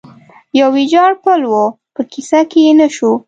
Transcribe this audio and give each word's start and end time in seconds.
یو 0.59 0.67
ویجاړ 0.75 1.11
پل 1.23 1.41
و، 1.51 1.55
په 1.95 2.01
کیسه 2.11 2.39
کې 2.49 2.59
یې 2.65 2.73
نه 2.79 2.87
شو. 2.95 3.11